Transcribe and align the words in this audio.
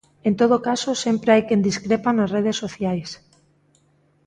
En 0.27 0.33
todo 0.41 0.57
caso 0.67 0.91
sempre 1.05 1.29
hai 1.33 1.41
quen 1.47 1.65
discrepa 1.69 2.09
nas 2.15 2.31
redes 2.35 2.57
sociais. 2.63 3.09